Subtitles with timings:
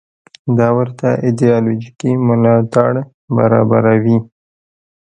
[0.57, 2.93] دا ورته ایدیالوژیکي ملاتړ
[3.35, 4.17] برابروي.